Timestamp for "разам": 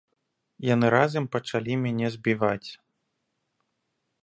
0.97-1.27